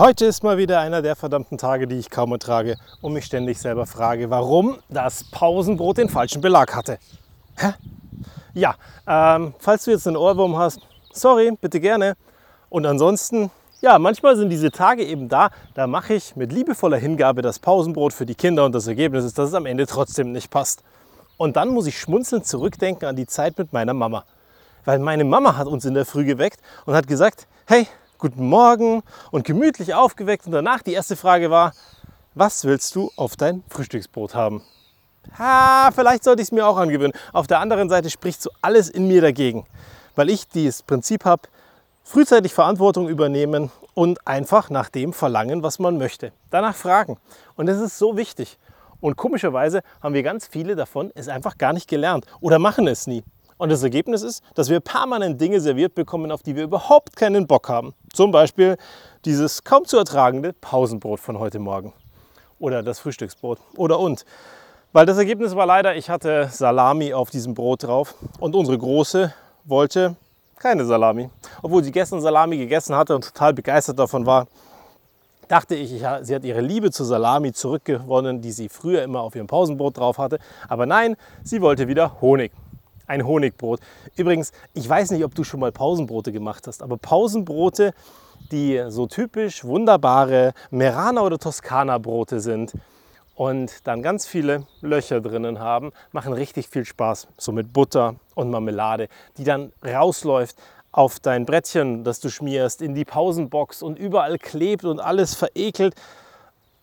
[0.00, 3.58] Heute ist mal wieder einer der verdammten Tage, die ich kaum ertrage und mich ständig
[3.58, 6.98] selber frage, warum das Pausenbrot den falschen Belag hatte.
[7.58, 7.74] Hä?
[8.54, 8.76] Ja,
[9.06, 10.80] ähm, falls du jetzt einen Ohrwurm hast,
[11.12, 12.16] sorry, bitte gerne.
[12.70, 13.50] Und ansonsten,
[13.82, 18.14] ja, manchmal sind diese Tage eben da, da mache ich mit liebevoller Hingabe das Pausenbrot
[18.14, 20.82] für die Kinder und das Ergebnis ist, dass es am Ende trotzdem nicht passt.
[21.36, 24.24] Und dann muss ich schmunzelnd zurückdenken an die Zeit mit meiner Mama.
[24.86, 27.86] Weil meine Mama hat uns in der Früh geweckt und hat gesagt, hey,
[28.20, 30.46] guten Morgen und gemütlich aufgeweckt.
[30.46, 31.72] Und danach die erste Frage war,
[32.34, 34.62] was willst du auf dein Frühstücksbrot haben?
[35.38, 37.12] Ha, vielleicht sollte ich es mir auch angewöhnen.
[37.32, 39.66] Auf der anderen Seite spricht so alles in mir dagegen,
[40.14, 41.42] weil ich dieses Prinzip habe,
[42.04, 46.32] frühzeitig Verantwortung übernehmen und einfach nach dem verlangen, was man möchte.
[46.50, 47.18] Danach fragen.
[47.56, 48.58] Und das ist so wichtig.
[49.00, 53.06] Und komischerweise haben wir ganz viele davon es einfach gar nicht gelernt oder machen es
[53.06, 53.24] nie.
[53.60, 57.46] Und das Ergebnis ist, dass wir permanent Dinge serviert bekommen, auf die wir überhaupt keinen
[57.46, 57.92] Bock haben.
[58.10, 58.78] Zum Beispiel
[59.26, 61.92] dieses kaum zu ertragende Pausenbrot von heute Morgen.
[62.58, 63.58] Oder das Frühstücksbrot.
[63.76, 64.24] Oder und.
[64.94, 68.14] Weil das Ergebnis war leider, ich hatte Salami auf diesem Brot drauf.
[68.38, 69.34] Und unsere Große
[69.64, 70.16] wollte
[70.56, 71.28] keine Salami.
[71.60, 74.46] Obwohl sie gestern Salami gegessen hatte und total begeistert davon war,
[75.48, 75.90] dachte ich,
[76.22, 80.16] sie hat ihre Liebe zur Salami zurückgewonnen, die sie früher immer auf ihrem Pausenbrot drauf
[80.16, 80.38] hatte.
[80.66, 82.52] Aber nein, sie wollte wieder Honig
[83.10, 83.80] ein Honigbrot.
[84.16, 87.92] Übrigens, ich weiß nicht, ob du schon mal Pausenbrote gemacht hast, aber Pausenbrote,
[88.52, 92.72] die so typisch wunderbare Merana oder Toskana Brote sind
[93.34, 97.26] und dann ganz viele Löcher drinnen haben, machen richtig viel Spaß.
[97.36, 100.56] So mit Butter und Marmelade, die dann rausläuft
[100.92, 105.94] auf dein Brettchen, das du schmierst, in die Pausenbox und überall klebt und alles verekelt.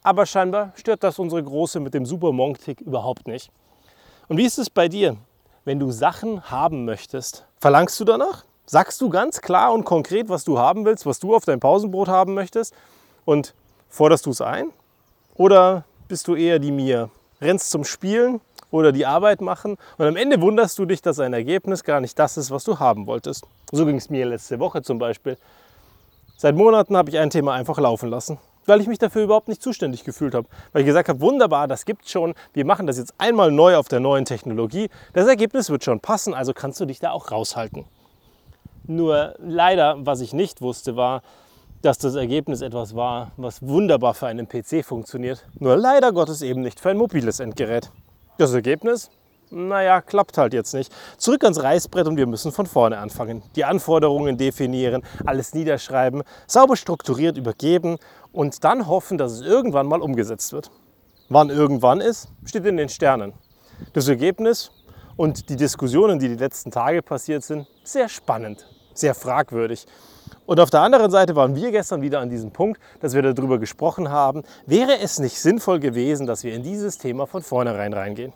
[0.04, 3.50] Aber scheinbar stört das unsere Große mit dem Super Monk-Tick überhaupt nicht.
[4.28, 5.18] Und wie ist es bei dir?
[5.68, 8.46] Wenn du Sachen haben möchtest, verlangst du danach?
[8.66, 12.08] Sagst du ganz klar und konkret, was du haben willst, was du auf dein Pausenbrot
[12.08, 12.74] haben möchtest
[13.26, 13.54] und
[13.90, 14.70] forderst du es ein?
[15.36, 17.10] Oder bist du eher die Mir?
[17.42, 18.40] Rennst zum Spielen
[18.72, 22.18] oder die Arbeit machen und am Ende wunderst du dich, dass ein Ergebnis gar nicht
[22.18, 23.46] das ist, was du haben wolltest.
[23.74, 25.38] So ging es mir letzte Woche zum Beispiel.
[26.38, 29.62] Seit Monaten habe ich ein Thema einfach laufen lassen weil ich mich dafür überhaupt nicht
[29.62, 30.48] zuständig gefühlt habe.
[30.72, 33.88] Weil ich gesagt habe, wunderbar, das gibt's schon, wir machen das jetzt einmal neu auf
[33.88, 37.86] der neuen Technologie, das Ergebnis wird schon passen, also kannst du dich da auch raushalten.
[38.86, 41.22] Nur leider, was ich nicht wusste, war,
[41.82, 45.46] dass das Ergebnis etwas war, was wunderbar für einen PC funktioniert.
[45.60, 47.92] Nur leider Gottes eben nicht für ein mobiles Endgerät.
[48.38, 49.10] Das Ergebnis?
[49.50, 50.94] Naja, klappt halt jetzt nicht.
[51.18, 53.44] Zurück ans Reißbrett und wir müssen von vorne anfangen.
[53.56, 57.98] Die Anforderungen definieren, alles niederschreiben, sauber strukturiert übergeben
[58.32, 60.72] und dann hoffen, dass es irgendwann mal umgesetzt wird.
[61.30, 63.34] Wann irgendwann ist, steht in den Sternen.
[63.94, 64.72] Das Ergebnis
[65.16, 69.86] und die Diskussionen, die die letzten Tage passiert sind, sehr spannend, sehr fragwürdig.
[70.46, 73.60] Und auf der anderen Seite waren wir gestern wieder an diesem Punkt, dass wir darüber
[73.60, 78.34] gesprochen haben, wäre es nicht sinnvoll gewesen, dass wir in dieses Thema von vornherein reingehen.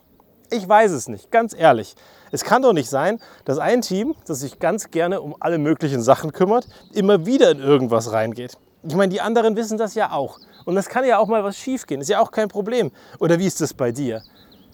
[0.53, 1.95] Ich weiß es nicht, ganz ehrlich.
[2.29, 6.01] Es kann doch nicht sein, dass ein Team, das sich ganz gerne um alle möglichen
[6.01, 8.57] Sachen kümmert, immer wieder in irgendwas reingeht.
[8.83, 10.39] Ich meine, die anderen wissen das ja auch.
[10.65, 12.91] Und das kann ja auch mal was schiefgehen, ist ja auch kein Problem.
[13.19, 14.23] Oder wie ist das bei dir?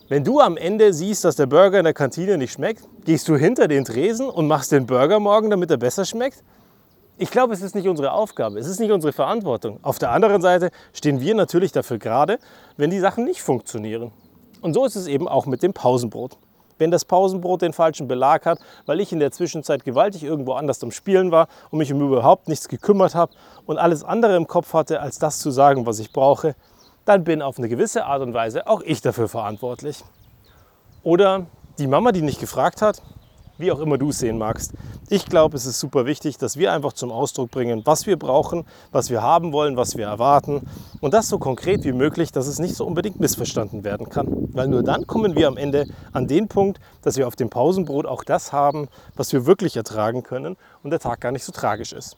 [0.09, 3.35] Wenn du am Ende siehst, dass der Burger in der Kantine nicht schmeckt, gehst du
[3.35, 6.43] hinter den Tresen und machst den Burger morgen, damit er besser schmeckt?
[7.19, 9.79] Ich glaube, es ist nicht unsere Aufgabe, es ist nicht unsere Verantwortung.
[9.83, 12.39] Auf der anderen Seite stehen wir natürlich dafür gerade,
[12.77, 14.11] wenn die Sachen nicht funktionieren.
[14.61, 16.37] Und so ist es eben auch mit dem Pausenbrot.
[16.77, 20.83] Wenn das Pausenbrot den falschen Belag hat, weil ich in der Zwischenzeit gewaltig irgendwo anders
[20.83, 23.31] am Spielen war und mich um überhaupt nichts gekümmert habe
[23.65, 26.55] und alles andere im Kopf hatte, als das zu sagen, was ich brauche,
[27.05, 30.03] dann bin auf eine gewisse Art und Weise auch ich dafür verantwortlich.
[31.03, 31.47] Oder
[31.79, 33.01] die Mama, die nicht gefragt hat,
[33.57, 34.73] wie auch immer du es sehen magst.
[35.09, 38.65] Ich glaube, es ist super wichtig, dass wir einfach zum Ausdruck bringen, was wir brauchen,
[38.91, 40.67] was wir haben wollen, was wir erwarten
[41.01, 44.27] und das so konkret wie möglich, dass es nicht so unbedingt missverstanden werden kann.
[44.53, 48.05] Weil nur dann kommen wir am Ende an den Punkt, dass wir auf dem Pausenbrot
[48.05, 51.93] auch das haben, was wir wirklich ertragen können und der Tag gar nicht so tragisch
[51.93, 52.15] ist.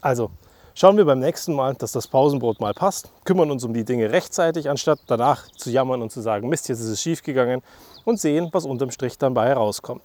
[0.00, 0.30] Also,
[0.74, 4.10] Schauen wir beim nächsten Mal, dass das Pausenbrot mal passt, kümmern uns um die Dinge
[4.10, 7.60] rechtzeitig, anstatt danach zu jammern und zu sagen, Mist, jetzt ist es schief gegangen
[8.06, 10.02] und sehen, was unterm Strich dabei herauskommt.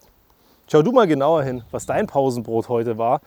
[0.69, 3.21] Schau du mal genauer hin, was dein Pausenbrot heute war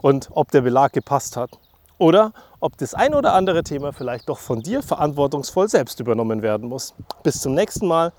[0.00, 1.50] und ob der Belag gepasst hat.
[1.98, 6.68] Oder ob das ein oder andere Thema vielleicht doch von dir verantwortungsvoll selbst übernommen werden
[6.68, 6.94] muss.
[7.24, 8.12] Bis zum nächsten Mal.